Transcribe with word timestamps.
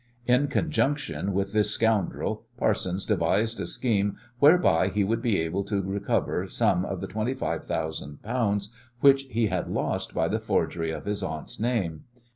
In 0.25 0.47
conjunction 0.47 1.31
with 1.31 1.53
this 1.53 1.69
scoundrel, 1.69 2.47
Parsons 2.57 3.05
devised 3.05 3.59
a 3.59 3.67
scheme 3.67 4.17
whereby 4.39 4.87
he 4.87 5.03
would 5.03 5.21
be 5.21 5.39
able 5.39 5.63
to 5.65 5.79
recover 5.79 6.47
some 6.47 6.83
of 6.85 7.01
the 7.01 7.07
twenty 7.07 7.35
five 7.35 7.65
thousand 7.65 8.23
pounds 8.23 8.73
which 9.01 9.25
he 9.29 9.45
had 9.45 9.69
lost 9.69 10.15
by 10.15 10.27
the 10.27 10.39
forgery 10.39 10.89
of 10.89 11.05
his 11.05 11.21
aunt's 11.21 11.59
name. 11.59 12.05